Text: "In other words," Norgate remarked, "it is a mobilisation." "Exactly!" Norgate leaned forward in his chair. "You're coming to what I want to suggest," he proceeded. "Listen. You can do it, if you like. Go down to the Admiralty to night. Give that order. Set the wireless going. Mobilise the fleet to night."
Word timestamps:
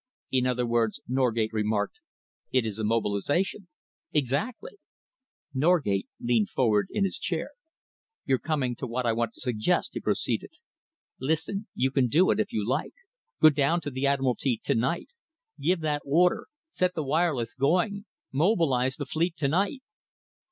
"In 0.31 0.47
other 0.47 0.65
words," 0.65 0.99
Norgate 1.07 1.53
remarked, 1.53 1.99
"it 2.51 2.65
is 2.65 2.79
a 2.79 2.83
mobilisation." 2.83 3.67
"Exactly!" 4.11 4.79
Norgate 5.53 6.07
leaned 6.19 6.49
forward 6.49 6.87
in 6.89 7.03
his 7.03 7.19
chair. 7.19 7.51
"You're 8.25 8.39
coming 8.39 8.75
to 8.77 8.87
what 8.87 9.05
I 9.05 9.13
want 9.13 9.33
to 9.35 9.41
suggest," 9.41 9.91
he 9.93 9.99
proceeded. 10.01 10.49
"Listen. 11.19 11.67
You 11.75 11.91
can 11.91 12.07
do 12.07 12.31
it, 12.31 12.39
if 12.39 12.51
you 12.51 12.67
like. 12.67 12.95
Go 13.43 13.51
down 13.51 13.79
to 13.81 13.91
the 13.91 14.07
Admiralty 14.07 14.59
to 14.63 14.73
night. 14.73 15.09
Give 15.59 15.81
that 15.81 16.01
order. 16.03 16.47
Set 16.69 16.95
the 16.95 17.03
wireless 17.03 17.53
going. 17.53 18.05
Mobilise 18.31 18.95
the 18.97 19.05
fleet 19.05 19.37
to 19.37 19.47
night." 19.47 19.83